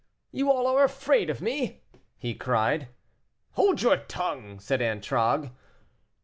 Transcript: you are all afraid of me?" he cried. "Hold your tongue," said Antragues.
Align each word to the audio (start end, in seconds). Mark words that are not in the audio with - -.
you 0.31 0.49
are 0.51 0.57
all 0.65 0.79
afraid 0.83 1.29
of 1.29 1.43
me?" 1.43 1.83
he 2.17 2.33
cried. 2.33 2.87
"Hold 3.51 3.83
your 3.83 3.97
tongue," 3.97 4.59
said 4.59 4.81
Antragues. 4.81 5.49